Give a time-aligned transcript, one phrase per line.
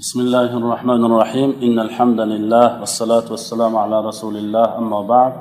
[0.00, 5.32] بسم الله الرحمن الرحيم إن الحمد لله والصلاة والسلام على رسول الله أما بعد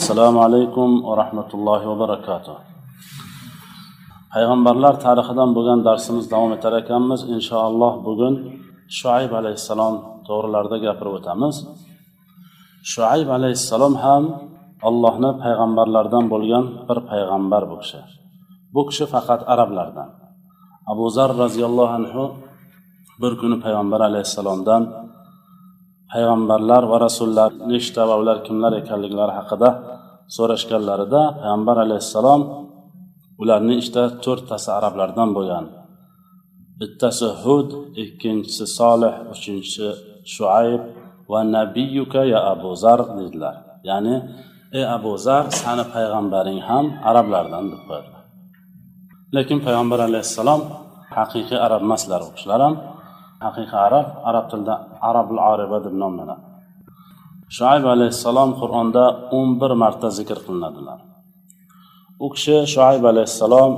[0.00, 2.56] السلام عليكم ورحمة الله وبركاته
[4.32, 8.34] payg'ambarlar tarixidan bo'lgan darsimiz davom etar ekanmiz inshaalloh bugun
[8.98, 9.94] shuayb alayhissalom
[10.28, 11.54] to'g'rilarida gapirib o'tamiz
[12.92, 14.24] shuayb alayhissalom ham
[14.88, 18.00] allohni payg'ambarlaridan bo'lgan bir payg'ambar bu kishi
[18.74, 20.08] bu kishi faqat arablardan
[20.92, 22.24] abu zar roziyallohu anhu
[23.22, 24.82] bir kuni payg'ambar alayhissalomdan
[26.12, 29.68] payg'ambarlar va rasullar nechta va ular kimlar ekanliklari haqida
[30.36, 32.40] so'rashganlarida payg'ambar alayhissalom
[33.42, 35.64] ularni ichida to'rttasi arablardan bo'lgan.
[36.80, 37.68] Bittasi hud
[38.02, 39.88] ikkinchisi solih uchinchisi
[40.34, 40.82] shuayb
[41.30, 43.54] va nabiyuka ya abu zar dedilar.
[43.88, 44.14] Ya'ni
[44.78, 48.22] ey abu zar sani payg'ambaring ham arablardan deb qo'yadilar.
[49.36, 50.60] Lekin payg'ambar alayhissalom
[51.16, 52.74] haqiqiy arab emaslar u kishilar ham
[53.44, 54.74] haqiqiy arab arab tilida
[55.08, 56.48] arabul ariba deb nomlanadi
[57.56, 59.04] shuayb alayhissalom qur'onda
[59.36, 60.98] o'n bir marta zikr qilinadilar.
[62.24, 63.72] U kishi shuayb alayhissalom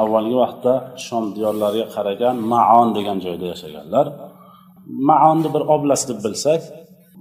[0.00, 0.72] avvalgi vaqtda
[1.06, 4.06] shom diyorlariga qaragan maon degan joyda yashaganlar.
[5.08, 6.62] Maonni bir oblast deb bilsak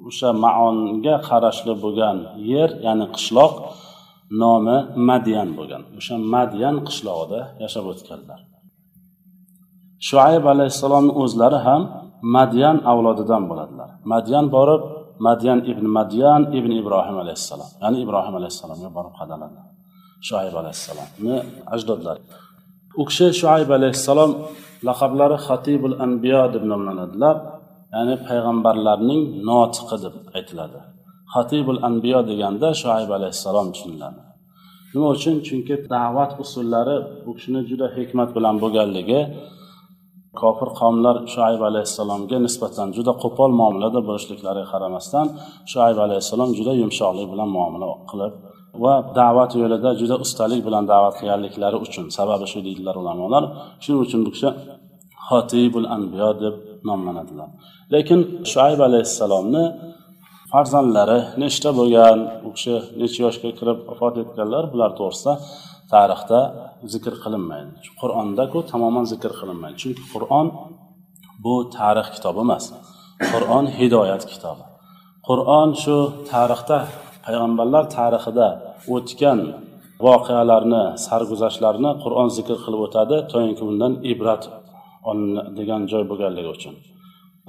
[0.09, 2.17] o'sha maonga qarashli bo'lgan
[2.53, 3.53] yer ya'ni qishloq
[4.41, 4.77] nomi
[5.09, 5.81] madyan bo'lgan.
[5.99, 8.39] O'sha madyan qishlog'ida yashab o'tganlar.
[10.09, 11.81] Shuayb alayhissalomni o'zlari ham
[12.37, 13.89] madyan avlodidan bo'ladilar.
[14.13, 14.81] Madyan borib
[15.27, 19.59] madyan ibn madyan ibn ibrohim alayhissalom ya'ni ibrohim alayhissalomga borib qadaladi.
[20.27, 21.35] Shuayb alayhissalomni
[21.75, 22.21] ajdodlari.
[23.01, 24.31] U kishi shuayb alayhissalom
[24.87, 27.35] laqablari xatibul anbiyo deb nomlanadilar
[27.95, 30.79] ya'ni payg'ambarlarning notiqi deb aytiladi.
[31.33, 34.21] Xatibul anbiyo deganda shuayb alayhissalom tushuniladi.
[34.93, 35.35] Nima uchun?
[35.47, 36.97] Chunki da'vat usullari
[37.29, 39.19] u kishini juda hikmat bilan bo'lganligi
[40.41, 45.27] kofir qavmlar shuayb alayhissalomga nisbatan juda qo'pol muomalada bo'lishliklariga qaramasdan
[45.71, 48.33] shuayb alayhissalom juda yumshoqlik bilan muomala qilib
[48.83, 53.43] va da'vat yo'lida juda ustalik bilan da'vat qilganliklari uchun sababi shu deydilar ulamolar.
[53.83, 54.49] Shuning uchun bu kishi
[55.27, 56.55] xotibul anbiyo deb
[56.89, 57.49] nomlanadilar.
[57.93, 58.19] Lekin
[58.51, 59.63] shuayb alayhissalomni
[60.51, 62.17] farzandlari nechta bo'lgan
[62.47, 65.33] u kishi necha yoshga kirib vafot etganlar bular to'g'risida
[65.93, 66.39] tarixda
[66.93, 67.71] zikr qilinmaydi.
[68.01, 69.77] Qur'ondaku tamoman zikr qilinmaydi.
[69.83, 70.47] Chunki qur'on
[71.43, 72.65] bu tarix kitobi emas.
[73.33, 74.63] Qur'on hidoyat kitobi.
[75.27, 75.97] Qur'on shu
[76.31, 76.77] tarixda
[77.25, 78.47] payg'ambarlar tarixida
[78.95, 79.39] o'tgan
[80.05, 84.43] voqealarni sarguzashtlarni qur'on zikr qilib o'tadi toinki bundan ibrat
[85.09, 86.75] olinadigan joy bo'lganligi uchun.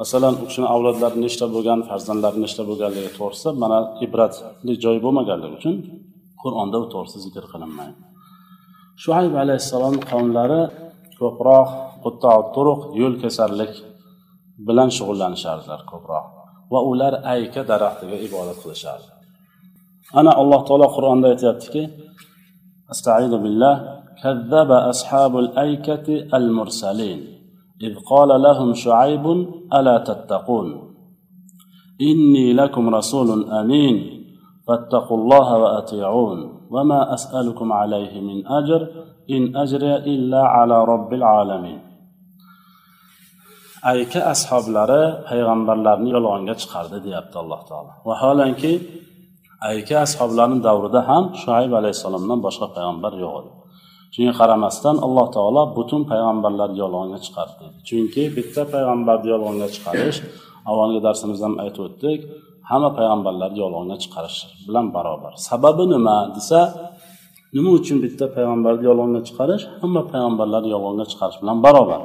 [0.01, 5.75] Masalan u kishini avlodlari nechta bo'lgan farzandlari nechta bo'lganligi to'g'risida mana ibratli joy bo'lmaganligi uchun
[6.43, 7.97] qur'onda u to'g'risida zikr qilinmaydi.
[9.04, 10.62] shuayb alayhissalom qavmlari
[11.20, 11.70] ko'proq
[12.56, 13.74] turuq yo'l kasarlik
[14.68, 16.26] bilan shug'ullanishardilar ko'proq
[16.74, 19.10] va ular ayka daraxtiga ibodat qilishardi
[20.20, 21.82] ana alloh taolo qur'onda aytyaptiki
[22.94, 23.76] astaidu billah
[24.24, 26.08] كذب أصحاب الأيكة
[26.38, 27.20] المرسلين
[27.82, 29.26] إذ قال لهم شعيب
[29.74, 30.68] ألا تتقون
[32.02, 33.96] إني لكم رسول أمين
[34.68, 36.40] فاتقوا الله وأطيعون
[36.74, 38.82] وما أسألكم عليه من أجر
[39.36, 41.80] إن أجري إلا على رب العالمين
[43.84, 48.74] ayka ashoblari payg'ambarlarni yolg'onga chiqardi deyapti alloh taolo vaholanki
[49.72, 53.52] ayka ashoblarni davrida ham shuayb alayhissalomdan boshqa payg'ambar yo'q edi
[54.14, 60.18] shunga qaramasdan alloh taolo butun payg'ambarlarni yolg'onga chiqardi chunki bitta payg'ambarni yolg'onga chiqarish
[60.70, 62.20] avvalgi darsimizda ham aytib o'tdik
[62.71, 65.33] hamma payg'ambarlarni yolg'onga chiqarish bilan barobar.
[65.49, 66.61] Sababi nima desa
[67.57, 72.01] nima uchun bitta payg'ambarni yolg'onga chiqarish hamma payg'ambarlarni yolg'onga chiqarish bilan barobar.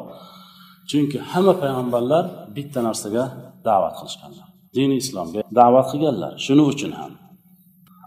[0.90, 2.24] Chunki hamma payg'ambarlar
[2.56, 3.24] bitta narsaga
[3.68, 4.46] da'vat qilishganlar.
[4.76, 7.12] Dini islomga da'vat qilganlar shuning uchun ham.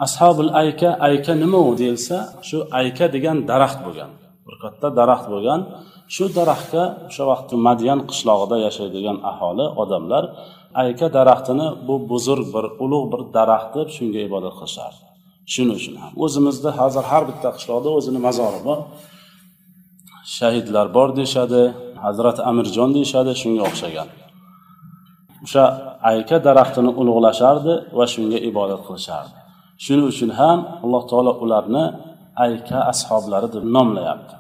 [0.07, 2.17] Ashobul ayka ayka nima u deyilsa
[2.49, 4.11] shu ayka degan daraxt bo'lgan.
[4.47, 5.61] Bir katta daraxt bo'lgan.
[6.15, 10.25] Shu daraxtga o'sha vaqtda madyan qishlog'ida yashaydigan aholi odamlar
[10.83, 15.03] ayka daraxtini bu buzurg bir ulug' bir daraxt deb shunga ibodat qilishardi
[15.53, 16.13] shuning uchun ham.
[16.25, 18.79] O'zimizda hozir har bitta qishloqda o'zini mazori bor.
[20.37, 21.63] Shahidlar bor deyishadi
[22.05, 24.09] hazrati amirjon deyishadi shunga o'xshagan.
[25.45, 25.65] O'sha
[26.11, 29.37] ayka daraxtini ulug'lashardi va shunga ibodat qilishardi.
[29.85, 31.85] Shuning uchun ham alloh taolo ularni
[32.47, 34.35] ayka ashoblari deb nomlayapti.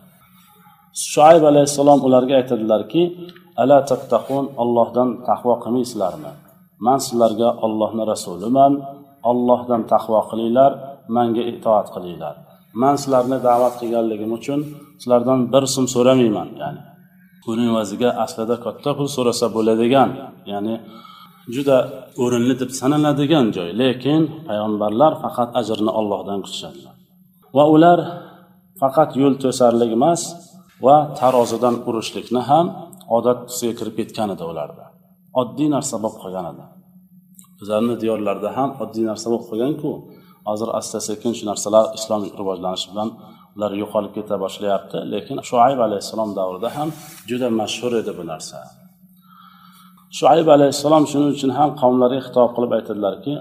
[1.12, 3.02] Shuayb alayhissalom ularga aytadilarki
[3.62, 6.32] ala tattaqun ollohdan taqvo qilmaysizlarmi?
[6.86, 8.72] Man sizlarga ollohni rasuliman
[9.30, 10.72] ollohdan taqvo qilinglar
[11.16, 12.34] manga itoat qilinglar.
[12.82, 14.60] Man sizlarni da'vat qilganligim uchun
[15.00, 16.48] sizlardan bir so'm so'ramayman.
[16.62, 16.82] Ya'ni
[17.46, 20.10] buning evaziga aslida katta pul so'rasa bo'ladigan
[20.52, 20.74] ya'ni
[21.54, 21.76] juda
[22.22, 23.68] o'rinli deb sanaladigan joy.
[23.82, 26.94] Lekin payg'ambarlar faqat ajrni ollohdan kutishadilar.
[27.56, 27.98] Va ular
[28.80, 30.20] faqat yo'l to'sarlik emas
[30.86, 32.66] va tarozidan urishlikni ham
[33.16, 34.84] odat tusiga kirib ketgan edi ularda.
[35.40, 36.64] Oddiy narsa bo'lib qolgan edi.
[37.60, 39.90] Bizlarni diyorlarda ham oddiy narsa bo'lib qolganku.
[40.48, 43.08] Hozir asta sekin shu narsalar islom rivojlanishi bilan
[43.56, 46.88] ular yo'qolib keta boshlayapti lekin shuayb alayhissalom davrida ham
[47.30, 48.58] juda mashhur edi bu narsa.
[50.18, 53.32] Shuayb alayhissalom shuning uchun ham qavmlariga xitob qilib aytadilarki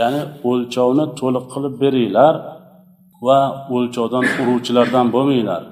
[0.00, 0.20] ya'ni
[0.50, 2.34] o'lchovni to'liq qilib beringlar
[3.26, 3.40] va
[3.74, 5.62] o'lchovdan uruvchilardan bo'lmanglar.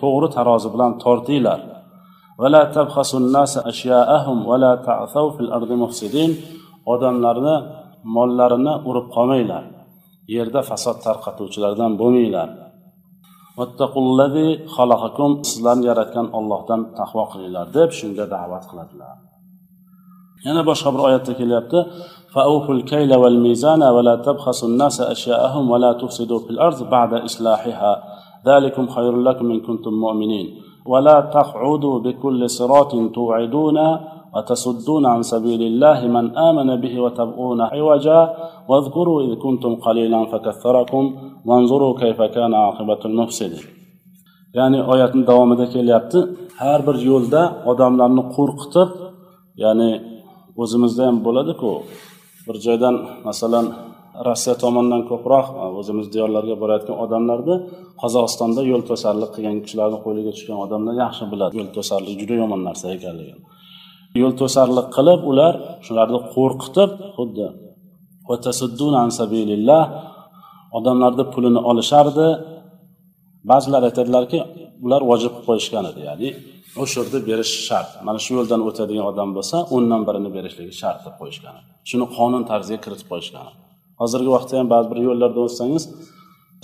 [0.00, 1.60] To'g'ri tarozi bilan tortinglar.
[2.40, 2.62] Vala
[3.70, 4.38] ashyaahum
[4.88, 6.30] ta'thav fil ardi mufsidin
[6.92, 7.56] odamlarni
[8.16, 9.64] mollarini urib qolmanglar.
[10.36, 12.48] Yerda fasod tarqatuvchilardan bo'lmanglar.
[15.50, 19.14] Sizlarni yaratgan ollohdan taqvo qilinglar deb shunga da'vat qiladilar.
[20.46, 21.78] Yana boshqa bir oyatda kelyapti.
[22.34, 27.92] فأوفوا الكيل والميزان ولا تبخسوا الناس أشياءهم ولا تفسدوا في الأرض بعد إصلاحها.
[28.46, 30.46] ذلكم خير لكم إن كنتم مؤمنين.
[30.86, 33.78] ولا تقعدوا بكل صراط توعدون
[34.34, 38.20] وتصدون عن سبيل الله من آمن به وتبغون عوجا.
[38.68, 41.04] واذكروا إذ كنتم قليلا فكثركم
[41.46, 43.84] وانظروا كيف كان عاقبة المفسدين.
[44.58, 46.18] ya'ni oyatni davomida kelyapti
[46.62, 48.90] har bir yo'lda odamlarni qo'rqitib
[49.62, 49.90] ya'ni
[50.62, 51.70] o'zimizda ham bo'ladiku
[52.46, 52.94] bir joydan
[53.28, 53.66] masalan
[54.26, 57.56] rossiya tomonidan ko'proq e, o'zimiz diyorlarga borayotgan odamlarni
[58.02, 61.52] qozog'istonda yo'l to'sarlik qilgan kishilarni qo'liga tushgan odamlar yaxshi biladi.
[61.60, 63.42] Yo'l to'sarlik juda yomon narsa ekanligini.
[64.22, 65.54] Yo'l to'sarlik qilib ular
[65.86, 67.46] shularni qo'rqitib xuddi
[70.78, 72.28] odamlarni pulini olishardi.
[73.50, 74.38] Ba'zilar aytadilarki
[74.84, 76.28] ular vojib qilib qo'yishgan edi ya'ni
[76.82, 77.90] o'sha yerda berish shart.
[78.06, 81.56] Mana shu yo'ldan o'tadigan odam bo'lsa o'ndan birini berishligi shart deb qo'yishgan
[81.90, 83.46] shuni qonun tarziga kiritib qo'yishgan
[84.00, 85.84] hozirgi vaqtda ham ba'zi bir yo'llarda o'tsangiz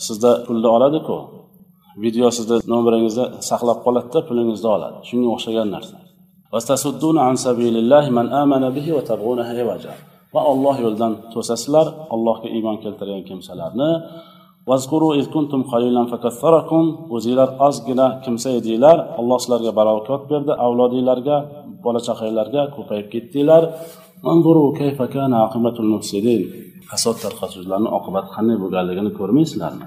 [0.07, 1.17] sizda pulni oladiku.
[2.05, 4.99] Video sizni nomeringizda saqlab qoladida pulingizni oladi.
[5.09, 5.97] Shunga o'xshagan narsa.
[10.35, 13.91] Va olloh yo'lidan to'sasizlar allohga iymon keltirgan kimsalarni
[17.15, 18.99] o'zinglar ozgina kimsa edinglar.
[19.19, 20.53] Alloh sizlarga barakot berdi.
[20.67, 21.37] Avlodinglarga
[21.85, 23.63] bola chaqanglarga ko'payib ketdinglar.
[26.91, 29.87] Fasod tarqatuvchilarni oqibati qanday bo'lganligini ko'rmaysizlarmi?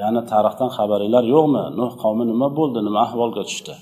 [0.00, 1.62] Ya'ni tarixdan xabaringlar yo'qmi?
[1.80, 2.78] Nuh qavmi nima bo'ldi?
[2.86, 3.74] Nima ahvolga tushdi?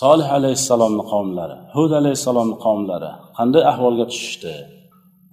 [0.00, 4.54] Solih alayhissalomni qavmlari hud alayhissalomni qavmlari qanday ahvolga tushishdi?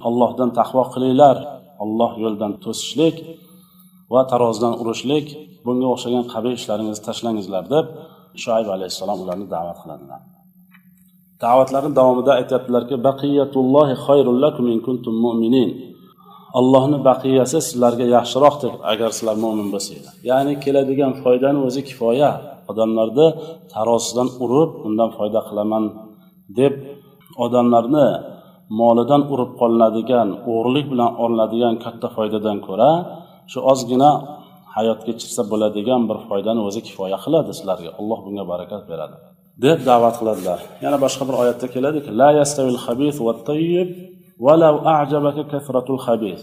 [0.07, 1.37] Ollohdan taqvo qilinglar.
[1.83, 3.15] Olloh yo'lidan to'sishlik.
[4.13, 5.25] Va tarozidan urishlik
[5.65, 7.85] bunga o'xshagan qabih ishlaringizni tashlangizlar deb
[8.43, 10.19] shoayb alayhissalom ularni da'vat qiladilar.
[11.43, 15.69] Da'vatlarni davomida aytyaptilarki baqiyatullohi xayrul lakum in kuntum mu'minin.
[16.59, 20.13] Allohni baqiyasi sizlarga yaxshiroqdir agar sizlar mo'min bo'lsanglar.
[20.29, 22.31] Ya'ni keladigan foydani o'zi kifoya.
[22.71, 23.27] Odamlarni
[23.73, 25.83] tarozisidan urib undan foyda qilaman
[26.59, 26.73] deb
[27.45, 28.07] odamlarni
[28.79, 32.91] molidan urib qolinadigan o'g'irlik bilan olinadigan katta foydadan ko'ra
[33.51, 34.11] shu ozgina
[34.75, 37.91] hayot kechirsa bo'ladigan bir foydani o'zi kifoya qiladi sizlarga.
[37.99, 39.17] Alloh bunga barakat beradi.
[39.65, 40.59] deb da'vat qiladilar.
[40.85, 43.89] Yana boshqa bir oyatda keladiki la yastavil habis va tayyib
[44.45, 46.41] valau a'jabaka kasratul habis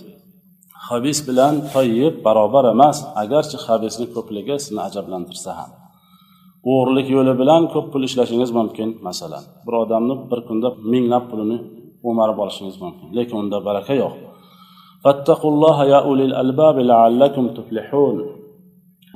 [0.88, 5.70] habis bilan toyib barobar emas agarchi habisni ko'pligi sizni ajablantirsa ham.
[6.72, 9.44] O'g'irlik yo'li bilan ko'p pul ishlashingiz mumkin masalan.
[9.66, 11.58] Bir odamni bir kunda minglab pulini
[12.08, 14.14] o'marib olishingiz mumkin lekin unda baraka yo'q.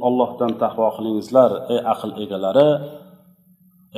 [0.07, 2.69] ollohdan taqvo qilingizlar ey aql egalari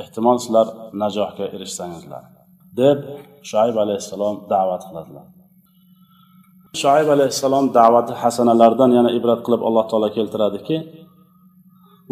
[0.02, 0.66] ehtimol sizlar
[1.02, 2.22] najohga erishsangizlar
[2.80, 2.98] deb
[3.50, 5.26] shoayb alayhissalom da'vat qiladilar
[6.82, 10.78] shoayb alayhissalom da'vati hasanalaridan yana ibrat qilib alloh taolo keltiradiki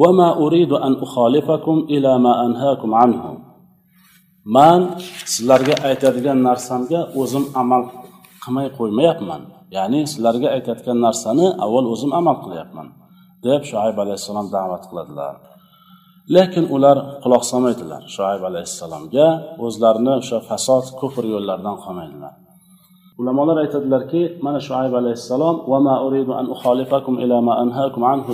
[0.03, 3.23] وما أريد أن أخالفكم إلى ما أنهاكم عنه
[4.45, 4.99] man
[5.33, 7.83] sizlarga aytadigan narsamga o'zim amal
[8.43, 9.43] qilmay qo'ymayapman
[9.76, 12.88] Ya'ni sizlarga aytayotgan narsani avval o'zim amal qilyapman
[13.46, 15.34] deb shoaib alayhissalom da'vat qiladilar.
[16.36, 18.02] Lekin ular quloq solmaydilar.
[18.16, 19.28] Shoaib alayhissalomga
[19.66, 22.34] o'zlarini o'sha fasod kufr yo'llaridan qolmaydilar.
[23.20, 25.56] Ulamolar aytadilarki mana shoaib alayhissalom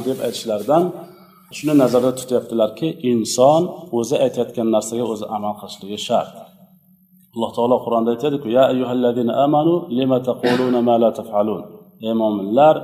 [0.10, 0.84] deb aytishlaridan
[1.58, 3.62] shuni nazarda tutyaptilarki inson
[4.00, 6.34] o'zi aytayotgan narsaga o'zi amal qilishligi shart.
[7.36, 11.62] Alloh taolo qur'onda aytadiku ya ayyuhallazina amanu lima taquluna ma la taf'alun
[12.08, 12.76] ey mo'minlar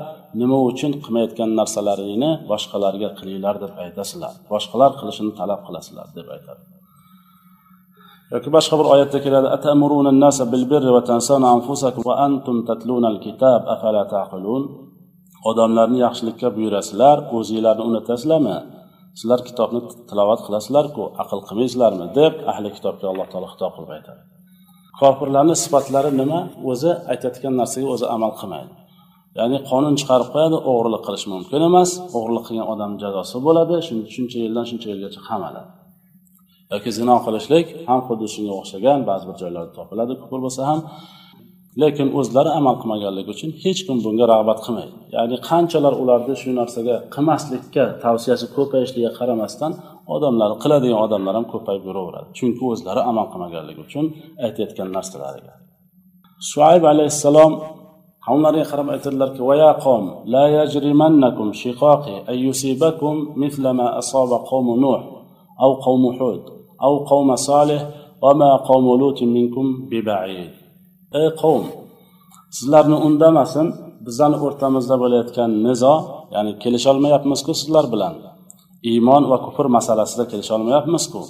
[0.41, 6.63] nima uchun qilmayotgan narsalaringni boshqalarga qilinglar deb aytasizlar boshqalar qilishini talab qilasizlar deb aytadi
[8.33, 9.47] yoki boshqa bir oyatda keladi
[15.49, 18.57] odamlarni yaxshilikka buyurasizlar o'zinglarni unutasizlarmi
[19.19, 19.79] sizlar kitobni
[20.09, 24.21] tilovat qilasizlarku aql qilmaysizlarmi deb ahli kitobga alloh taolo xitob qilib aytadi
[24.99, 26.39] kofirlarni sifatlari nima
[26.71, 28.73] o'zi aytayotgan narsaga o'zi amal qilmaydi.
[29.39, 33.75] Ya'ni qonun chiqarib qo'yadi o'g'irlik qilish mumkin emas o'g'irlik qilgan odamni jazosi bo'ladi
[34.15, 35.69] shuncha yildan shuncha yilgacha qamaladi.
[36.73, 40.79] Yoki zino qilishlik ham xuddi shunga o'xshagan ba'zi bir joylarda topiladi kufr bo'lsa ham.
[41.81, 44.95] Lekin o'zlari amal qilmaganligi uchun hech kim bunga rag'bat qilmaydi.
[45.15, 49.71] Ya'ni qanchalar ularni shu narsaga qilmaslikka tavsiyasi ko'payishligiga qaramasdan
[50.15, 52.27] odamlar qiladigan odamlar ham ko'payib yuraveradi.
[52.37, 54.05] Chunki o'zlari amal qilmaganligi uchun
[54.45, 55.53] aytayotgan narsalariga
[56.47, 57.53] shuayb alayhissalom
[58.33, 65.01] unlarga qarab aytadilarki vaya qom la yajrimannakum shiqoqi ay yusibakum mithla ma asaba qawmu nuh
[65.63, 66.43] aw qawmu hud
[66.85, 67.81] aw qawma salih
[68.23, 70.53] va ma qawmu lutin minkum bibaid.
[71.19, 71.63] Ey qavm
[72.57, 73.67] sizlarni undamasin
[74.05, 75.93] bizlarni o'rtamizda bo'layotgan nizo
[76.33, 78.13] ya'ni kelisha kelisholmayapmizku sizlar bilan?
[78.91, 81.21] Iymon va kufr masalasida kelisholmayapmizku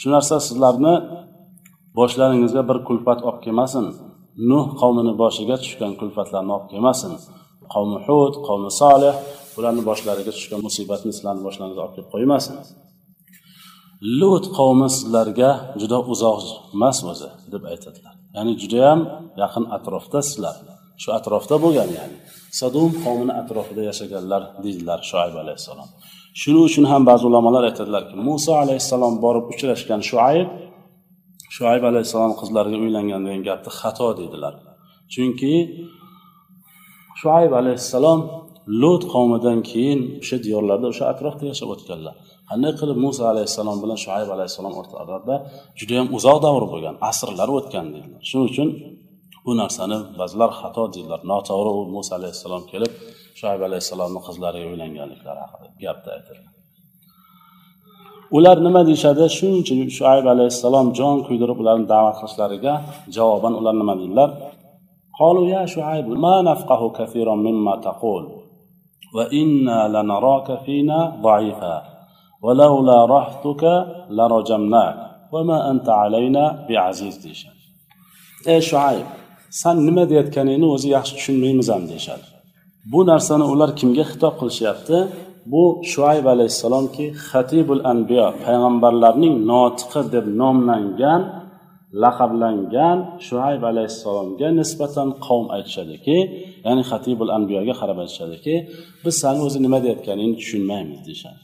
[0.00, 0.94] shu narsa sizlarni
[1.98, 3.86] boshlaringizga bir kulfat olib kelmasin.
[4.50, 7.12] Nuh qavmini boshiga tushgan kulfatlarni olib kelmasin.
[7.72, 9.14] Qavmi hud qavmi solih
[9.54, 12.54] bularni boshlariga tushgan musibatni sizlarni boshlaringizga olib kelib qo'ymasin.
[14.20, 16.42] Lut qavmi sizlarga juda uzoq
[16.74, 18.14] emas o'zi deb aytadilar.
[18.36, 19.00] Ya'ni judayam
[19.42, 20.56] yaqin atrofda sizlar.
[21.02, 22.16] Shu atrofda bo'lgan ya'ni
[22.60, 25.88] sadum qavmini atrofida yashaganlar deydilar shoayb alayhissalom.
[26.40, 30.48] Shuning uchun ham ba'zi ulamolar aytadilarki muso alayhissalom borib uchrashgan shuayb
[31.56, 34.54] shuayb alayhissalom qizlariga uylangan degan gapni xato deydilar.
[35.12, 35.54] Chunki
[37.20, 38.20] shuayb alayhissalom
[38.82, 42.14] lut qavmidan keyin o'sha diyorlarda o'sha atrofda yashab o'tganlar.
[42.50, 45.36] Qanday qilib muso alayhissalom bilan shuayb alayhissalom o'rtalarida
[45.78, 48.20] judayam uzoq davr bo'lgan asrlar o'tgan deydilar.
[48.28, 48.68] Shuning uchun
[49.45, 52.93] bu narsani ba'zilar xato deydilar noto'g'ri u muso alayhissalom kelib
[53.39, 56.41] shuayb alayhissalomni qizlariga uylanganliklari haqida gapni aytadi
[58.37, 62.73] ular nima deyishadi shuncha shuayb alayhissalom jon kuydirib ularni da'vat qilishlariga
[63.15, 64.31] javoban ular nima deydilar
[65.21, 68.23] قالوا يا شعيب ما نفقه كثيرا مما تقول
[69.15, 71.77] وإنا لنراك فينا ضعيفا
[72.41, 73.63] ولولا رحتك
[74.09, 74.97] لرجمناك
[75.33, 77.61] وما أنت علينا بعزيز deyishadi
[78.53, 79.07] ey shuayb
[79.60, 82.26] san nima deyayotganingni o'zi yaxshi tushunmaymiz ham deyishadi.
[82.92, 84.98] Bu narsani ular kimga xitob qilishyapti?
[85.52, 91.22] Bu shuayb alayhissalomki xatibul anbiyo payg'ambarlarning notiqi deb nomlangan
[92.02, 96.16] laqablangan shuayb alayhissalomga nisbatan qavm aytishadiki
[96.66, 98.54] ya'ni xatibul anbiyoga qarab aytishadiki
[99.04, 101.40] biz sani o'zi nima deyayotganingni tushunmaymiz deyishadi.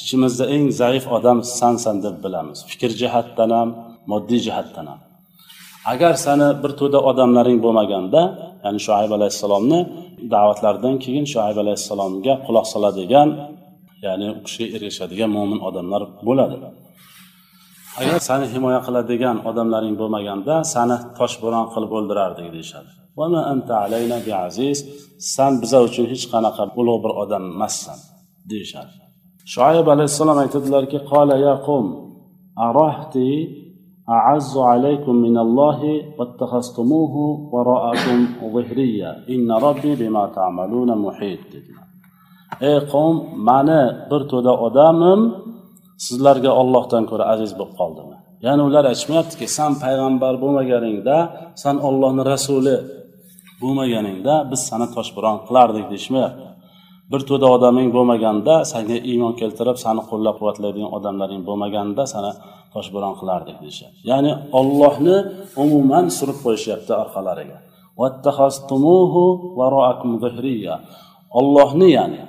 [0.00, 2.58] Ichimizda eng zaif odam sansan deb bilamiz.
[2.70, 3.68] Fikr jihatdan ham
[4.10, 5.00] moddiy jihatdan ham.
[5.92, 8.20] Agar sani bir to'da odamlaring bo'lmaganda
[8.64, 9.80] ya'ni shuayb alayhissalomni
[10.34, 13.28] da'vatlaridan keyin shuayb alayhissalomga quloq soladigan
[14.06, 16.56] ya'ni u kishiga ergashadigan mo'min odamlar bo'ladi.
[18.00, 22.90] Agar sani himoya qiladigan odamlaring bo'lmaganda sani toshbo'ron qilib o'ldirardik deyishadi.
[25.34, 27.98] San biza uchun hech qanaqa ulug' bir odam emassan
[28.50, 28.92] deyishadi.
[29.54, 30.98] Shoyib alayhissalom aytadilarki
[34.07, 35.79] qola ya qum arahti أعز عليكم من الله
[36.17, 37.15] واتخذتموه
[37.53, 38.17] وراءكم
[38.53, 41.87] ظهريا إن ربي بما تعملون محيط dedilar
[42.61, 43.15] ey qavm
[43.47, 45.21] mani bir to'da odamim
[46.05, 51.17] sizlarga ollohdan ko'ra aziz bo'lib qoldimi ya'ni ular aytishmayaptiki san payg'ambar bo'lmaganingda
[51.63, 52.77] san ollohni rasuli
[53.61, 56.46] bo'lmaganingda biz sani toshbo'ron qilardik deyishmayapti
[57.12, 62.32] Bir to'da odaming bo'lmaganda sanga iymon keltirib sani qo'llab quvvatlaydigan odamlaring bo'lmaganda sani
[62.74, 65.16] toshbo'ron qilardik deyishyapti ya'ni ollohni
[65.64, 67.58] umuman surib qo'yishyapti orqalariga.
[71.38, 72.22] Ollohni ya'ni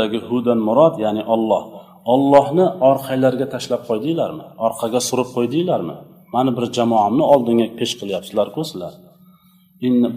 [0.00, 1.62] dagi hudan murod ya'ni olloh
[2.14, 4.44] ollohni orqanglarga tashlab qo'ydinglarmi?
[4.66, 5.96] Orqaga surib qo'ydinglarmi?
[6.34, 8.92] Mani bir jamoamni oldinga pesh qilyapsizlarku sizlar.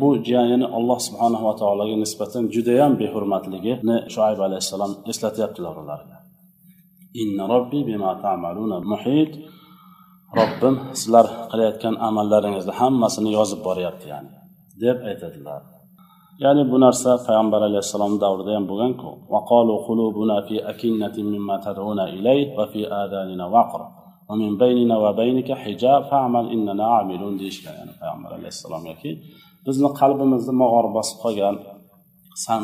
[0.02, 6.18] Bu ya'ni alloh subhanahu va taologa nisbatan judayam behurmatligini shoaib alayhissalom eslatyaptilar ularga.
[7.22, 9.32] Inna robbi bima ta'maluna muhit.
[10.40, 14.34] Robbim sizlar qilayotgan amallaringizni hammasini yozib boryapti ya'ni
[14.84, 15.62] deb aytadilar.
[16.44, 19.10] Ya'ni bu narsa payg'ambar alayhissalom davrida ham bo'lganku.
[27.42, 29.12] Deyishgan yani payg'ambar alayhissalom yoki
[29.66, 31.56] bizni qalbimizni mog'or bosib qolgan
[32.46, 32.62] san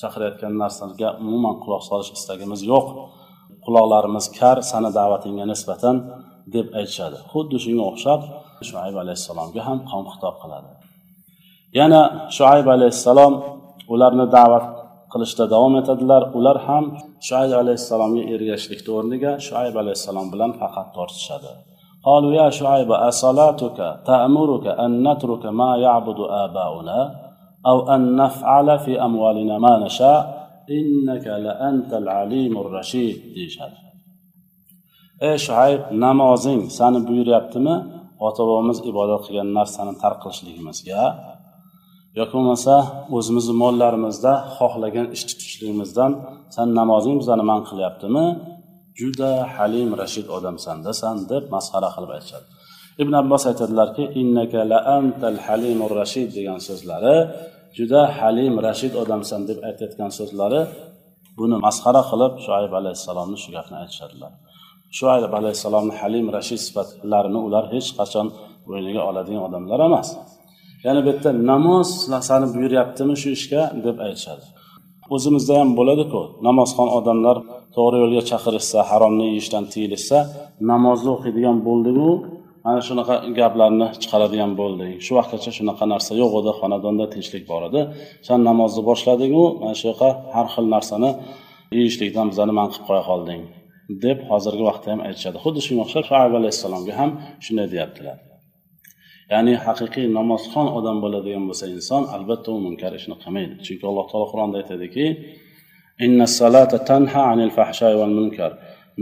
[0.00, 2.86] chaqirayotgan narsalarga umuman quloq solish istagimiz yo'q.
[3.64, 5.96] Quloqlarimiz kar sani da'vatingga nisbatan
[6.54, 7.18] deb aytishadi.
[7.32, 8.20] Xuddi shunga o'xshab
[8.68, 10.70] shuayb alayhissalomga ham qavm xitob qiladi.
[11.78, 12.02] Yana
[12.36, 13.32] shuayb alayhissalom
[13.92, 14.66] ularni da'vat
[15.12, 16.22] qilishda davom etadilar.
[16.38, 16.84] Ular ham
[17.28, 21.50] shuayb alayhissalomga ergashishlikni o'rniga shuayb alayhissalom bilan faqat tortishadi.
[22.07, 26.99] قالوا يا شعيب أصلاتك تأمرك أن نترك ما يعبد آباؤنا
[27.69, 30.21] أو أن نفعل في أموالنا ما نشاء
[30.77, 33.77] إنك لأنت العليم الرشيد deyishadi
[35.27, 37.75] ey shuayb namozing sani buyuryaptimi
[38.27, 41.01] ota bobamiz ibodat qilgan narsani tark qilishligimizga
[42.19, 42.75] yoki bo'lmasa
[43.17, 46.11] o'zimizni mollarimizda xohlagan ish tutishligimizdan
[46.55, 48.25] san namozing bizani man qilyaptimi
[48.98, 52.46] juda halim rashid odamsandasan deb masxara qilib aytishadi.
[53.02, 57.16] Ibn abbos aytadilarki innaka la antal halimur rashid degan so'zlari
[57.78, 60.60] juda halim rashid odamsan deb aytayotgan so'zlari
[61.38, 64.32] buni masxara qilib shuayb alayhissalomni shu gapni aytishadilar.
[64.98, 68.26] Shuayb alayhissalomni halim rashid sifatlarini ular hech qachon
[68.68, 70.08] bo'yniga oladigan odamlar emas.
[70.86, 71.88] Yana bu yerda namoz
[72.28, 73.62] sani buyuryaptimi shu ishga?
[73.86, 74.44] deb aytishadi.
[75.14, 77.36] O'zimizda ham bo'ladiku namozxon odamlar
[77.76, 80.18] to'g'ri yo'lga chaqirishsa haromni yeyishdan tiyilishsa
[80.72, 82.08] namozni o'qiydigan bo'ldiku
[82.64, 84.92] mana shunaqa gaplarni chiqaradigan bo'lding.
[85.04, 87.80] Shu vaqtgacha shunaqa narsa yo'q edi xonadonda tinchlik bor edi.
[88.26, 91.10] San namozni boshladingu mana shu yoqqa har xil narsani
[91.76, 93.42] yeyishlikdan bizani man qilib qo'ya qolding
[94.04, 95.36] deb hozirgi vaqtda ham aytishadi.
[95.44, 97.10] Xuddi shunga o'xshab shuayb alayhissalomga ham
[97.44, 98.16] shunday deyaptilar.
[99.32, 103.54] Ya'ni haqiqiy namozxon odam bo'ladigan bo'lsa inson albatta u munkar ishni qilmaydi.
[103.66, 105.04] Chunki alloh taolo qur'onda aytadiki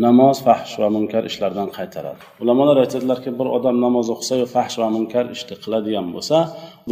[0.05, 2.23] namoz fahsh va munkar ishlardan qaytaradi.
[2.43, 6.39] Ulamolar aytadilarki bir odam namoz o'qisayu fahsh va munkar ishni qiladigan bo'lsa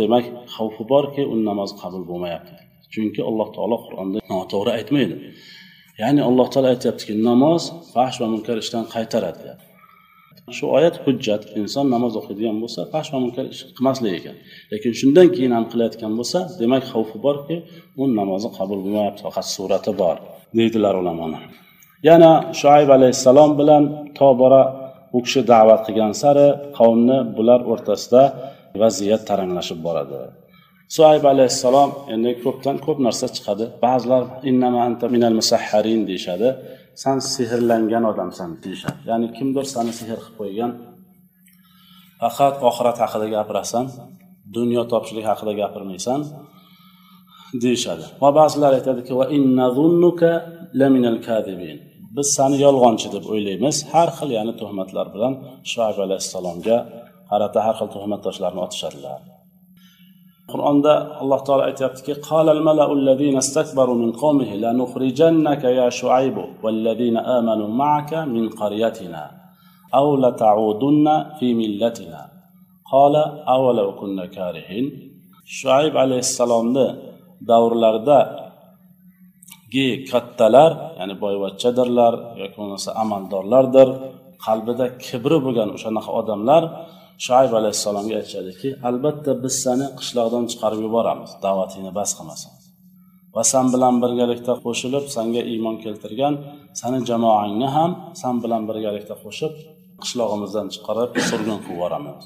[0.00, 0.24] demak
[0.56, 2.54] xavfi borki u namoz qabul bo'lmayapti.
[2.92, 5.16] Chunki alloh taolo qur'onda noto'g'ri aytmaydi.
[6.02, 7.62] Ya'ni alloh taolo aytyaptiki namoz
[7.94, 9.40] fahsh va munkar ishdan qaytaradi.
[9.46, 9.65] deyapti
[10.56, 14.36] shu oyat hujjat inson namoz o'qiydigan bo'lsa fash va munkar ish qilmaslik ekan
[14.72, 17.56] lekin shundan keyin ham qilayotgan bo'lsa demak xavfi borki
[18.00, 20.16] u namozi qabul bo'lmayapti faqat surati bor
[20.58, 21.42] deydilar ulamolar
[22.08, 22.30] yana
[22.60, 23.82] shuayb alayhissalom bilan
[24.18, 24.62] tobora
[25.16, 28.22] u kishi da'vat qilgan sari qavmni bular o'rtasida
[28.82, 30.20] vaziyat taranglashib boradi.
[30.96, 33.64] Suayb alayhissalom endi ko'pdan ko'p narsa chiqadi.
[33.84, 36.48] Ba'zilar innama anta minal musahharin deyishadi.
[37.02, 39.00] San sehrlangan odamsan deyishadi.
[39.10, 40.70] Ya'ni kimdir sani sehr qilib qo'ygan
[42.20, 43.84] faqat oxirat haqida gapirasan
[44.56, 46.20] dunyo topishlik haqida gapirmaysan
[47.62, 48.04] deyishadi.
[48.22, 49.24] Va ba'zilar aytadiki va
[50.80, 51.18] laminal
[52.16, 53.76] biz sani yolg'onchi deb o'ylaymiz.
[53.92, 55.32] Har xil ya'ni tuhmatlar bilan
[55.70, 56.76] shuayb alayhissalomga
[57.30, 59.18] qarata har xil tuhmat toshlarni otishadilar.
[60.52, 62.58] Qur'onda alloh taolo aytyaptiki qalal
[62.94, 69.22] allazina istakbaru min qawmihi lanukhrijannaka ya shuaybu wallazina amanu ma'aka min qaryatina
[69.98, 72.22] aw lata'udunna fi millatina.
[72.92, 73.22] Qala
[73.54, 74.86] awalau kunna karihin.
[75.58, 76.86] Shuayb alayhissalomni
[77.50, 78.20] davrlarida
[80.10, 83.88] kattalar ya'ni boyvachchadirlar yoki bo'lmasa amaldorlardir
[84.46, 86.62] qalbida kibri bo'lgan o'shanaqa odamlar
[87.26, 92.56] shoayb alayhissalomga aytishadiki albatta biz seni qishloqdan chiqarib yuboramiz da'vatingni bas qilmasang
[93.34, 96.34] va san bilan birgalikda qo'shilib sanga iymon keltirgan
[96.80, 97.90] sani jamoangni ham
[98.22, 99.52] san bilan birgalikda qo'shib
[100.02, 102.22] qishlog'imizdan chiqarib surgun qilib yuboramiz.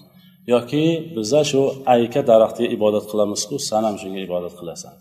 [0.52, 0.84] Yoki
[1.16, 1.62] biza shu
[1.94, 4.94] ayka daraxtiga ibodat qilamizku san ham shunga ibodat qilasan.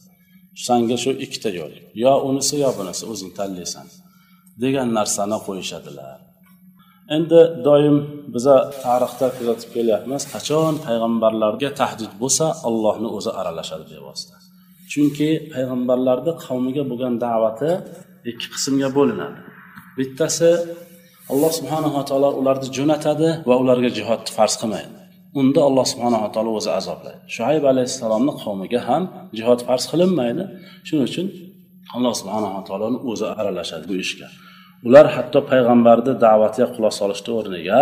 [0.67, 1.73] Sanga shu ikkita yo'l
[2.03, 3.87] yo unisi yo bunisi o'zing tanlaysan.
[4.63, 6.17] degan narsani qo'yishadilar.
[7.15, 7.97] Endi doim
[8.33, 14.35] biza tarixda kuzatib kelyapmiz qachon payg'ambarlarga tahdid bo'lsa allohni o'zi aralashadi bevosita
[14.91, 17.71] chunki payg'ambarlarni qavmiga bo'lgan da'vati
[18.31, 19.39] ikki qismga bo'linadi.
[19.97, 20.51] Bittasi
[21.31, 24.97] alloh subhanava taolo ularni jo'natadi va ularga jihodni farz qilmaydi.
[25.39, 27.19] Unda alloh subhanava taolo o'zi azoblaydi.
[27.35, 29.03] Shuayb alayhissalomni qavmiga ham
[29.37, 30.43] jihod farz qilinmaydi.
[30.87, 31.27] Shuning uchun
[31.95, 34.27] alloh subhanava taoloni o'zi aralashadi bu ishga.
[34.87, 37.79] Ular hatto payg'ambarni da'vatiga quloq solishni o'rniga.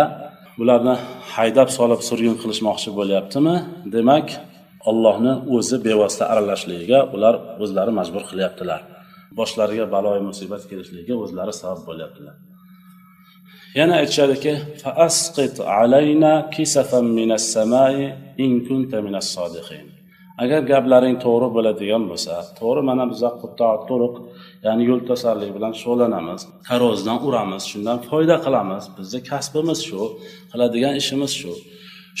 [0.62, 0.94] Ularni
[1.34, 3.54] haydab solib surgun qilishmoqchi bo'lyaptimi?
[3.94, 4.26] Demak
[4.90, 8.80] ollohni o'zi bevosita aralashligiga ular o'zlari majbur qilyaptilar.
[9.38, 12.34] Boshlariga baloyi musibat kelishligiga o'zlari sabab bo'lyaptilar.
[13.78, 14.52] Yana aytishadiki
[15.82, 17.96] alayna kisafan minas samai
[18.44, 19.97] in kunta minas sodiqin.
[20.42, 23.30] Agar gaplaring to'g'ri bo'ladigan bo'lsa to'g'ri mana biza
[23.88, 24.14] turuq
[24.66, 26.40] ya'ni yo'l to'sarlik bilan shug'ullanamiz.
[26.68, 28.84] Tarozdan uramiz shundan foyda qilamiz.
[28.96, 30.02] Bizni kasbimiz shu
[30.52, 31.52] qiladigan ishimiz shu.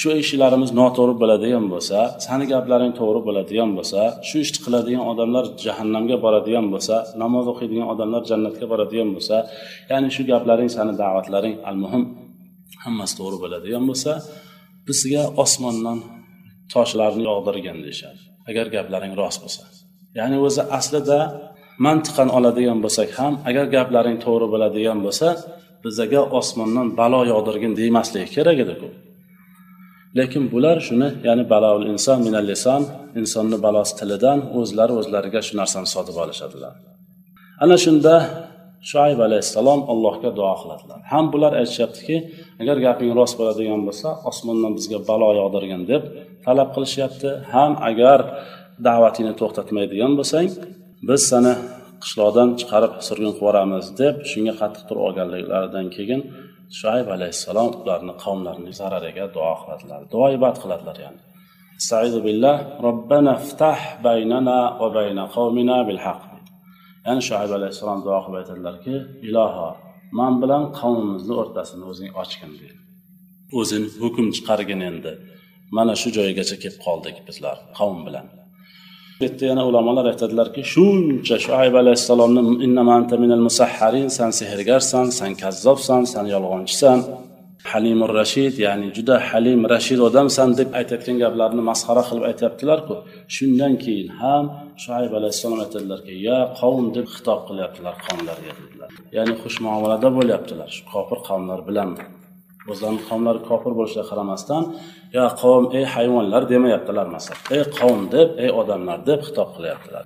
[0.00, 6.16] Shu ishlarimiz noto'g'ri bo'ladigan bo'lsa sani gaplaring to'g'ri bo'ladigan bo'lsa shu ishni qiladigan odamlar jahannamga
[6.24, 9.36] boradigan bo'lsa namoz o'qiydigan odamlar jannatga boradigan bo'lsa
[9.90, 12.02] ya'ni shu gaplaring sani da'vatlaring al muhim
[12.84, 14.12] hammasi to'g'ri bo'ladigan bo'lsa
[14.88, 15.98] bizga osmondan
[16.74, 18.20] toshlarni yog'dirgan deyishadi.
[18.50, 19.62] Agar gaplaring rost bo'lsa.
[20.18, 21.18] Ya'ni o'zi aslida
[21.86, 25.28] mantiqan oladigan bo'lsak ham agar gaplaring to'g'ri bo'ladigan bo'lsa
[25.84, 28.88] bizaga osmondan balo yog'dirgin demaslik kerak ediku.
[30.18, 32.82] Lekin bular shuni ya'ni baloul inson minal lisan
[33.20, 36.74] insonni balosi tilidan o'zlari o'zlariga shu narsani sotib olishadilar.
[37.64, 38.14] Ana shunda
[38.90, 40.98] shuayb alayhissalom allohga duo qiladilar.
[41.12, 42.16] Ham bular aytishyaptiki
[42.62, 46.02] agar gaping rost bo'ladigan bo'lsa osmondan bizga balo yog'dirgin deb
[46.47, 48.19] talab qilishyapti ham agar
[48.87, 50.49] da'vatingni to'xtatmaydigan bo'lsang
[51.09, 51.53] biz seni
[52.03, 56.21] qishloqdan chiqarib surgun qilib yuboramiz deb shunga qattiq turib olganliklaridan keyin
[56.79, 61.21] shuayb alayhissalom ularni qavmlarini zarariga duo qiladilar duo ibodat qiladilar ya'ni
[61.81, 62.57] استعيذ بالله
[62.89, 63.77] ربنا افتح
[64.09, 66.23] بيننا وبين قومنا بالحق
[67.05, 68.95] ya'ni shuayb alayhissalom duo qilib aytadilarki
[69.27, 69.69] iloho
[70.19, 72.79] man bilan qavmimizni o'rtasini o'zing ochgin deydi
[73.59, 75.11] o'zing hukm chiqargin endi
[75.76, 78.26] Mana shu joygacha kelib qoldik bizlar qavm bilan.
[79.18, 86.98] Bu yerda yana ulamolar aytadilarki shuncha shuayb alayhissalomni musahharin san sehrgarsan san kazzobsan san yolg'onchisan.
[87.70, 92.94] Halimur rashid ya'ni juda halim rashid odamsan deb aytayotgan gaplarni masxara qilib aytyaptilarku.
[93.36, 94.44] Shundan keyin ham
[94.82, 98.90] shuayb alayhissalom aytadilarki ya qavm deb xitob qilyaptilar qavmlarga dedilar.
[99.16, 101.90] Ya'ni xush muomalada bo'lyaptilar shu kofir qavmlar bilan.
[102.70, 104.62] O'zlarini qavmlari kofir bo'lishiga qaramasdan
[105.16, 110.04] yo qavm ey hayvonlar demayaptilar masalan ey qavm deb ey odamlar deb xitob qilyaptilar.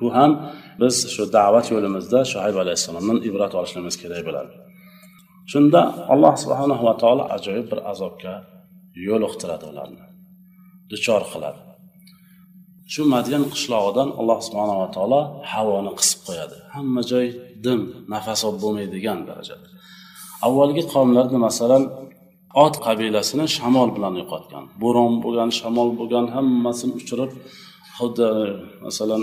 [0.00, 0.30] Bu ham
[0.80, 4.54] biz shu da'vat yo'limizda shuayb alayhissalomdan ibrat olishimiz kerak bo'ladi.
[5.52, 5.80] Shunda
[6.12, 8.34] alloh subhanahu va taolo ajoyib bir azobga
[9.08, 10.04] yo'liqtiradi ularni.
[10.90, 11.60] Duchor qiladi.
[12.92, 15.20] Shu madyan qishlog'idan alloh subhanava taolo
[15.52, 16.56] havoni qisib qo'yadi.
[16.74, 17.26] Hamma joy
[17.64, 17.80] dim
[18.12, 19.66] nafas olib bo'lmaydigan darajada.
[20.46, 21.82] Avvalgi qavmlarda masalan
[22.64, 24.64] ot qabilasini shamol bilan yo'qotgan.
[24.82, 27.32] Bo'ron bo'lgan shamol bo'lgan hammasini uchirib
[27.98, 28.28] xuddi
[28.84, 29.22] masalan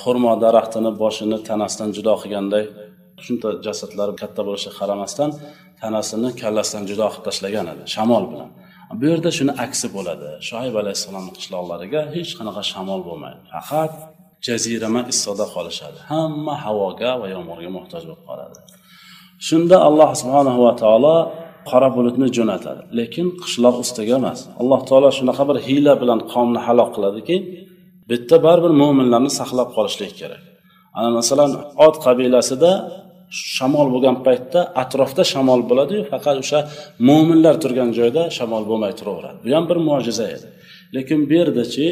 [0.00, 2.64] xurmo daraxtini boshini tanasidan judo qilganday
[3.26, 5.30] shuncha jasadlari katta bo'lishiga qaramasdan
[5.80, 8.50] tanasini kallasidan judo qilib tashlagan edi shamol bilan.
[9.00, 10.28] Bu yerda shuni aksi bo'ladi.
[10.48, 13.40] Shoib alayhissalomni qishloqlariga hech qanaqa shamol bo'lmaydi.
[13.52, 13.92] Faqat
[14.46, 15.98] jazirama issiqda qolishadi.
[16.12, 18.58] Hamma havoga va yomg'irga muhtoj bo'lib qoladi.
[19.48, 21.16] Shunda alloh subhanava taolo
[21.70, 22.82] qora bulutni jo'natadi.
[22.98, 24.40] Lekin qishloq ustiga emas.
[24.60, 27.36] Alloh taolo shunaqa bir hiyla bilan qavmni halok qiladiki
[28.10, 30.42] bitta baribir mo'minlarni saqlab qolishlik kerak.
[30.98, 31.50] Ana masalan
[31.86, 32.72] ot qabilasida
[33.56, 36.60] shamol bo'lgan paytda atrofda shamol bo'ladiyu faqat o'sha
[37.08, 39.38] mo'minlar turgan joyda shamol bo'lmay turaveradi.
[39.44, 40.48] Bu ham bir mo'jiza edi.
[40.96, 41.86] Lekin bu yerdachi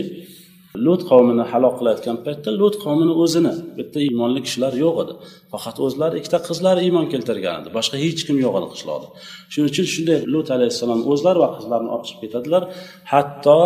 [0.87, 5.15] lut qavmini halok qilayotgan paytda lut qavmini o'zini bitta iymonli kishilar yo'q edi.
[5.53, 9.09] Faqat o'zlari ikkita qizlari iymon keltirgan edi boshqa hech kim yo'q edi qishloqda
[9.53, 12.63] shuning uchun shunday lut alayhissalom o'zlari va qizlarini olib chiqib ketadilar.
[13.13, 13.59] Hatto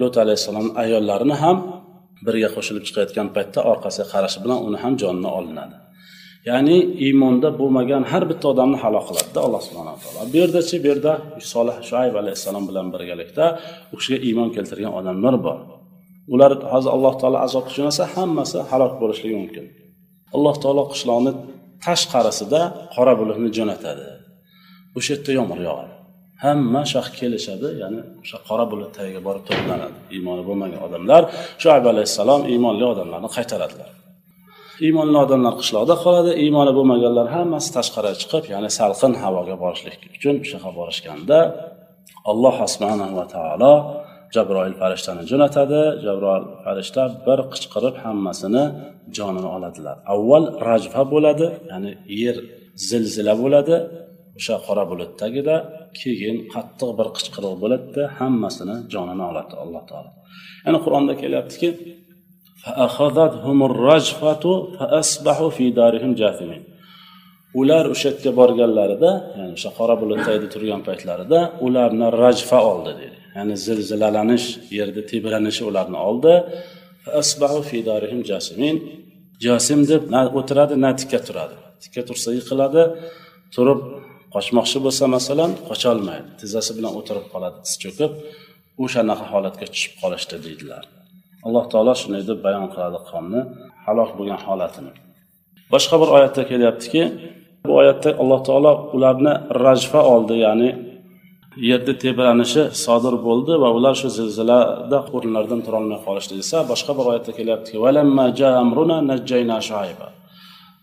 [0.00, 1.56] lut alayhissalom ayollarini ham
[2.26, 5.76] birga qo'shilib chiqayotgan paytda orqasiga qarashi bilan uni ham jonini olinadi.
[6.50, 10.20] Ya'ni iymonda bo'lmagan har bitta odamni halok qiladida alloh subhanaa taolo.
[10.32, 11.12] Bu yerdachi bu yerda
[11.52, 13.44] solih shuayb alayhissalom bilan birgalikda
[13.92, 15.58] u kishiga iymon keltirgan odamlar bor.
[16.34, 19.64] Ular hozir alloh taolo azob jo'nasa hammasi halok bo'lishligi mumkin.
[20.36, 21.32] Alloh taolo qishloqni
[21.86, 22.60] tashqarisida
[22.94, 24.06] qora bulutni jo'natadi.
[24.98, 25.92] O'sha yerda yomg'ir yog'adi.
[26.44, 29.96] Hamma shu yoqqa kelishadi ya'ni o'sha qora bulut tagiga borib to'planadi.
[30.16, 31.22] Iymoni bo'lmagan odamlar
[31.62, 33.90] shuayb alayhissalom iymonli odamlarni qaytaradilar.
[34.86, 40.56] Iymonli odamlar qishloqda qoladi iymoni bo'lmaganlar hammasi tashqariga chiqib ya'ni salqin havoga borishlik uchun o'sha
[40.56, 41.38] yoqqa borishganda
[42.30, 43.72] alloh subhanava va taolo
[44.34, 45.80] jabroil farishtani jo'natadi.
[46.04, 48.64] Jabroil farishta bir qichqirib hammasini
[49.16, 49.96] jonini oladilar.
[50.14, 51.90] Avval rajfa bo'ladi ya'ni
[52.22, 52.36] yer
[52.88, 53.76] zilzila bo'ladi
[54.38, 55.56] o'sha qora bulut tagida
[56.00, 60.10] keyin qattiq bir qichqiriq bo'ladida hammasini jonini oladi alloh taolo.
[60.64, 61.68] Ya'ni qur'onda kelyaptiki
[67.60, 73.21] ular o'sha yerga borganlarida ya'ni o'sha qora bulut tagida turgan paytlarida ularni rajfa oldi deydi
[73.36, 74.46] ya'ni zilzilalanish
[74.78, 76.32] yerda tebranishi ularni oldi.
[79.44, 81.56] Jasim deb na o'tiradi na tikka turadi.
[81.82, 82.82] Tikka tursa yiqiladi
[83.54, 83.80] turib
[84.34, 86.28] qochmoqchi bo'lsa masalan qocholmaydi.
[86.40, 88.12] Tizzasi bilan o'tirib qoladi tiz cho'kib
[88.84, 90.84] o'shanaqa holatga tushib qolishdi deydilar.
[91.46, 93.40] Alloh taolo shunday deb bayon qiladi qavmni
[93.86, 94.92] halok bo'lgan holatini.
[95.72, 97.02] Boshqa bir oyatda kelyaptiki
[97.66, 99.34] bu oyatda alloh taolo ularni
[99.66, 100.68] rajfa oldi ya'ni
[101.70, 107.32] yerni tebranishi sodir bo'ldi va ular shu zilzilada o'rinlaridan turolmay qolishdi desa boshqa bir oyatda
[107.38, 107.76] kelyaptiki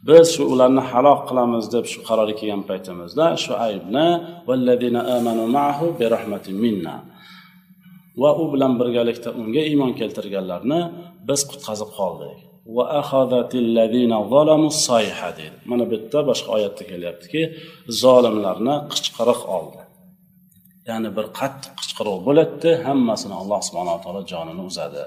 [0.10, 4.08] biz shu ularni halok qilamiz deb shu qarorga kelgan paytimizda shu aybni
[8.22, 10.82] va u bilan birgalikda unga iymon keltirganlarni
[11.28, 12.38] biz qutqazib qoldik.
[15.70, 17.42] Mana bu yerda boshqa oyatda kelyaptiki
[18.02, 19.80] zolimlarni qichqiriq oldi.
[20.90, 25.04] Ya'ni bir qattiq qichqiruv bo'ladida hammasini alloh subhanaa taolo jonini uzadi.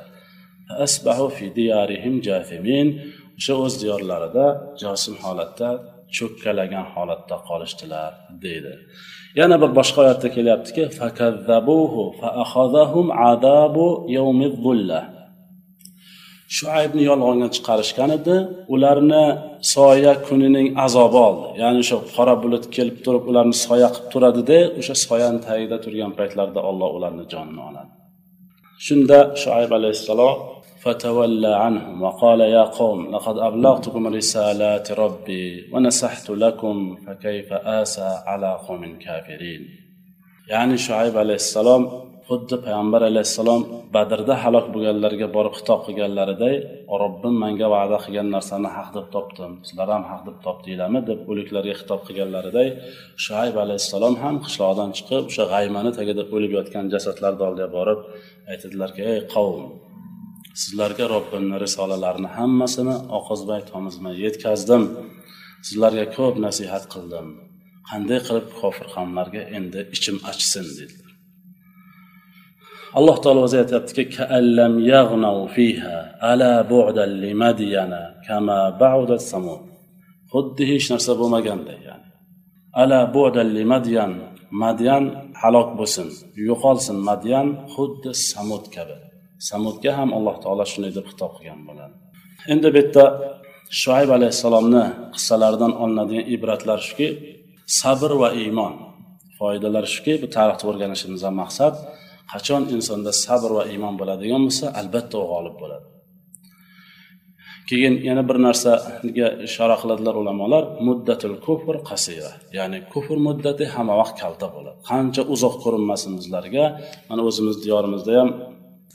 [3.38, 4.46] O'sha o'z diyorlarida
[4.82, 5.68] josim holatda
[6.16, 8.10] cho'kkalagan holatda qolishdilar
[8.44, 8.72] deydi.
[9.40, 10.82] Yana bir boshqa oyatda kelyaptiki
[16.55, 18.35] shu aybni yolg'onga chiqarishgan edi
[18.73, 19.23] ularni
[19.73, 24.95] soya kunining azobi oldi ya'ni o'sha qora bulut kelib turib ularni soya qilib turadida o'sha
[25.05, 27.91] soyani tagida turgan paytlarida olloh ularni jonini oladi
[28.87, 30.37] shunda shuayb alayhissalom
[30.83, 38.99] فتولى عنهم وقال يا قوم لقد أبلغتكم رسالات ربي ونصحت لكم فكيف آسى على قوم
[38.99, 39.61] كافرين
[40.50, 41.82] ya'ni shuayb alayhissalom
[42.28, 43.62] xuddi payg'ambar alayhissalom
[43.94, 46.54] badrda halok bo'lganlarga borib xitob qilganlariday
[47.02, 51.74] robbim manga va'da qilgan narsani haq deb topdim sizlar ham haq deb topdinglarmi deb o'liklarga
[51.80, 52.68] xitob qilganlariday
[53.24, 58.00] shuayb alayhissalom ham qishloqdan chiqib o'sha g'aymani tagida o'lib yotgan jasadlarni oldiga borib
[58.52, 59.62] aytadilarki ey qavm
[60.62, 64.82] sizlarga robbimni risolalarini hammasini oqizmay tomizmay yetkazdim.
[65.66, 67.26] Sizlarga ko'p nasihat qildim.
[67.88, 71.12] Qanday qilib kofir qavmlarga endi ichim achsin dedilar.
[72.98, 74.04] Alloh taolo o'zi aytyaptiki
[80.32, 82.08] xuddi hech narsa bo'lmaganday ya'ni
[82.82, 84.12] ala bu'dalli madyan
[84.64, 85.04] madyan
[85.42, 86.08] halok bo'lsin
[86.48, 88.96] yo'qolsin madyan xuddi samud kabi.
[89.48, 91.94] Samudga ham alloh taolo shunday deb xitob qilgan bo'ladi.
[92.52, 93.04] Endi bu yerda
[93.80, 97.08] shuayb alayhissalomni qissalaridan olinadigan ibratlar shuki
[97.80, 98.74] sabr va iymon.
[99.38, 101.74] Foydalari shuki bu tarixni o'rganishimizdan maqsad
[102.32, 105.86] qachon insonda sabr va iymon bo'ladigan bo'lsa albatta u g'olib bo'ladi.
[107.70, 112.32] Keyin yana bir narsaga ishora qiladilar ulamolar muddatul kufr qasira.
[112.58, 114.78] Ya'ni kufr muddati hamma vaqt kalta bo'ladi.
[114.90, 116.64] Qancha uzoq ko'rinmasin bizlarga
[117.08, 118.30] mana o'zimiz diyorimizda ham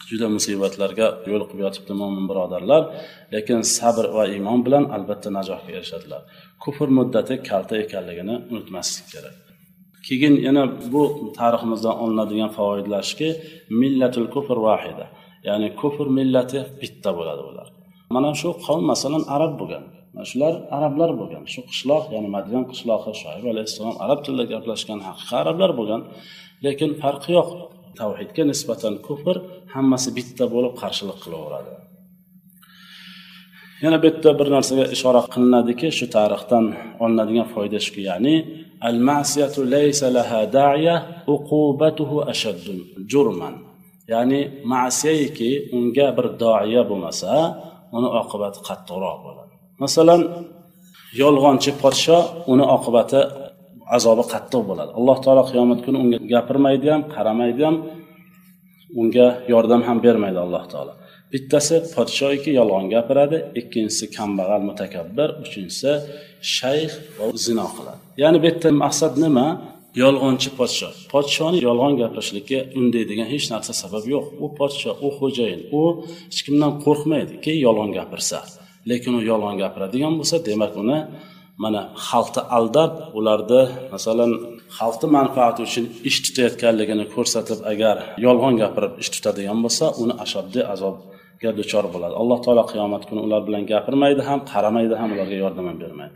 [0.09, 2.81] juda musibatlarga yo'l qilib yotibdi mo'min birodarlar.
[3.33, 6.21] Lekin sabr va iymon bilan albatta najohga erishadilar.
[6.63, 9.35] Kufr muddati kalta ekanligini unutmaslik kerak.
[10.07, 11.03] Keyin yana bu
[11.39, 13.29] tariximizdan olinadigan foydalar shuki
[13.81, 15.05] millatul kufr vahida
[15.47, 17.67] ya'ni kufr millati bitta bo'ladi ular.
[18.15, 19.83] Mana shu qavm masalan arab bo'lgan
[20.13, 25.37] mana shular arablar bo'lgan shu qishloq ya'ni madian qishlog'i shoib alayhissalom arab tilida gaplashgan haqiqiy
[25.43, 26.01] arablar bo'lgan
[26.65, 27.49] lekin farqi yo'q.
[27.99, 29.35] Tavhidga nisbatan kufr
[29.73, 31.71] hammasi bitta bo'lib qarshilik qilaveradi.
[33.83, 36.65] Yana bu yerda bir narsaga ishora qilinadiki shu tarixdan
[37.03, 38.35] olinadigan foyda shuki ya'ni
[38.89, 40.95] al masiyatu laysa laha da'ya
[41.35, 42.73] uqubatuhu ashaddu
[43.11, 43.53] jurman.
[44.13, 44.39] Ya'ni
[44.73, 47.31] ma'siyaki unga bir doiya bo'lmasa
[47.97, 49.53] uni oqibati qattiqroq bo'ladi.
[49.83, 50.21] Masalan
[51.21, 52.17] yolg'onchi podsho
[52.51, 53.19] uni oqibati
[53.97, 54.91] azobi qattiq bo'ladi.
[54.99, 57.75] Alloh taolo qiyomat kuni unga gapirmaydi ham qaramaydi ham
[59.01, 60.93] unga yordam ham bermaydi alloh taolo.
[61.33, 65.91] Bittasi podshoyki yolg'on gapiradi ikkinchisi kambag'al mutakabbir uchinchisi
[66.55, 67.99] shayx va zino qiladi.
[68.21, 69.47] Ya'ni bu yerda maqsad nima?
[70.03, 70.89] Yolg'onchi podsho.
[71.13, 74.25] Podshoni yolg'on gapirishlikka undaydigan hech narsa sabab yo'q.
[74.43, 75.81] U podsho u xo'jayin u
[76.31, 78.39] hech kimdan qo'rqmaydi keyin yolg'on gapirsa.
[78.89, 80.99] Lekin u yolg'on gapiradigan bo'lsa demak uni
[81.63, 83.61] mana xalqni aldab ularni
[83.93, 84.31] masalan
[84.77, 91.49] xalqni manfaati uchun ish tutayotganligini ko'rsatib agar yolg'on gapirib ish tutadigan bo'lsa uni ashaddiy azobga
[91.59, 92.13] duchor bo'ladi.
[92.21, 96.13] Alloh taolo qiyomat kuni ular bilan gapirmaydi ham qaramaydi ham ularga yordam ham bermaydi.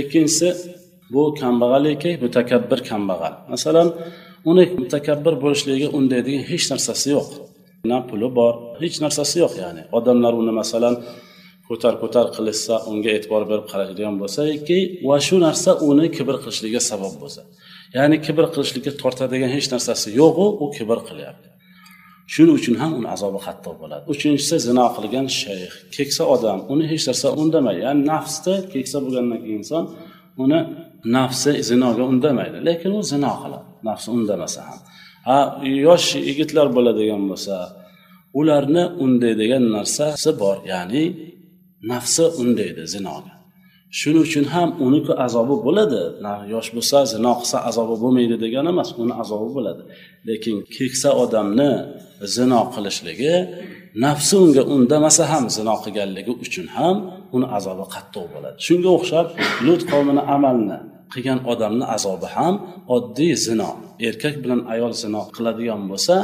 [0.00, 0.48] Ikkinchisi
[1.14, 3.34] bu kambag'allikka mutakabbir kambag'al.
[3.52, 3.88] Masalan
[4.50, 7.28] uni mutakabbir bo'lishligiga undaydigan hech narsasi yo'q.
[7.90, 9.82] Na puli bor hech narsasi yo'q ya'ni.
[9.98, 10.94] Odamlar uni masalan
[11.68, 17.14] ko'tar ko'tar qilishsa unga e'tibor berib qaraydigan bo'lsaki va shu narsa uni kibr qilishligiga sabab
[17.22, 17.42] bo'lsa.
[17.96, 21.48] Ya'ni kibr qilishlikka tortadigan hech narsasi yo'qu u kibr qilyapti.
[22.32, 24.04] Shuning uchun ham uni azobi qattiq bo'ladi.
[24.12, 25.72] Uchinchisi zino qilgan shayx.
[25.96, 27.80] Keksa odam uni hech narsa undamaydi.
[27.86, 29.84] Ya'ni nafsda keksa bo'lgandan keyin inson
[30.44, 30.60] uni
[31.16, 32.58] nafsi zinoga undamaydi.
[32.68, 33.66] Lekin u zino qiladi.
[33.88, 34.78] Nafsi undamasa ham.
[35.28, 35.38] Ha
[35.86, 37.56] yosh yigitlar bo'ladigan bo'lsa
[38.40, 40.56] ularni undaydigan narsasi bor.
[40.72, 41.02] Ya'ni
[41.92, 43.32] nafsi undaydi zinoga.
[43.98, 46.02] Shuning uchun ham uniki azobi bo'ladi.
[46.54, 49.82] Yosh bo'lsa zino qilsa azobi bo'lmaydi degani emas uni azobi bo'ladi.
[50.28, 51.70] Lekin keksa odamni
[52.36, 53.34] zino qilishligi
[54.04, 56.96] nafsi unga undamasa ham zino qilganligi uchun ham
[57.36, 58.56] uni azobi qattiq bo'ladi.
[58.66, 59.26] Shunga o'xshab
[59.66, 60.78] lut qavmini amalni
[61.12, 62.54] qilgan odamni azobi ham
[62.96, 63.70] oddiy zino.
[64.08, 66.16] Erkak bilan ayol zino qiladigan bo'lsa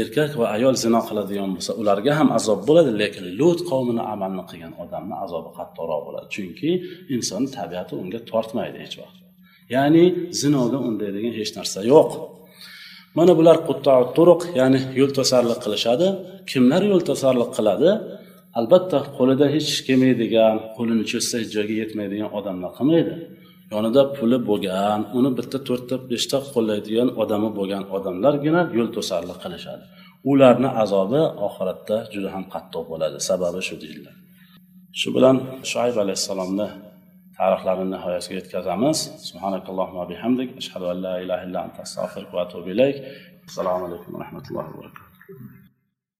[0.00, 4.72] erkak va ayol zino qiladigan bo'lsa ularga ham azob bo'ladi lekin lut qavmini amalni qilgan
[4.82, 6.26] odamni azobi qattiqroq bo'ladi.
[6.34, 6.70] Chunki
[7.14, 9.18] insonni tabiati unga tortmaydi hech vaqt.
[9.74, 10.04] Ya'ni
[10.40, 12.10] zinoga undaydigan hech narsa yo'q.
[13.18, 13.56] Mana bular
[14.16, 16.06] turuq ya'ni yo'l to'sarlik qilishadi.
[16.50, 17.90] Kimlar yo'l to'sarlik qiladi?
[18.58, 23.14] Albatta qo'lida hech kelmaydigan qo'lini cho'zsa hech joyga yetmaydigan odamlar qilmaydi.
[23.72, 29.84] Yonida puli bo'lgan uni bitta to'rtta beshta qo'llaydigan odami bo'lgan odamlargina yo'l to'sarlik qilishadi.
[30.30, 33.16] Ularni azobi oxiratda juda ham qattiq bo'ladi.
[33.28, 34.16] Sababi shu deydilar
[35.00, 35.36] shu bilan
[35.70, 36.68] shuayb alayhissalomni
[37.38, 38.98] tarixlarini nihoyasiga yetkazamiz.
[39.28, 40.48] Subhanakallohumma bihamdik.
[40.60, 42.96] Ashhadu an la ilaha illa anta astag'firuka va atubu ilayk.
[43.48, 45.55] Assalomu alaykum va rahmatullohi va barakatuh.